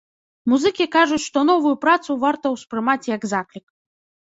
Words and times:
Музыкі 0.53 0.87
кажуць, 0.95 1.19
што 1.27 1.43
новую 1.51 1.75
працу 1.85 2.17
варта 2.25 2.55
ўспрымаць 2.57 3.01
як 3.15 3.31
заклік. 3.37 3.67